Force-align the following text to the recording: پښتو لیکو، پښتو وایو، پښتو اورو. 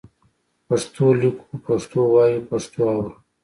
پښتو 0.67 1.05
لیکو، 1.19 1.47
پښتو 1.67 1.99
وایو، 2.13 2.45
پښتو 2.49 2.79
اورو. 2.91 3.11